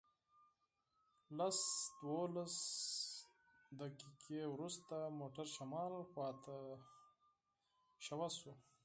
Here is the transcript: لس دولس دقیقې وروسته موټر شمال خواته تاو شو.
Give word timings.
لس 1.37 1.59
دولس 2.01 2.55
دقیقې 3.79 4.41
وروسته 4.53 4.95
موټر 5.19 5.45
شمال 5.55 5.93
خواته 6.09 6.57
تاو 8.13 8.29
شو. 8.39 8.51